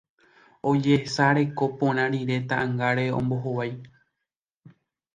ojesareko 0.71 1.65
porã 1.83 2.05
rire 2.15 2.39
ta'ãngáre 2.55 3.05
ombohovái 3.21 3.73